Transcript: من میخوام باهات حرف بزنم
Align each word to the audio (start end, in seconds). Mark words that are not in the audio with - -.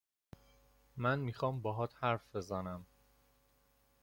من 0.97 1.19
میخوام 1.19 1.61
باهات 1.61 1.93
حرف 2.03 2.35
بزنم 2.35 2.85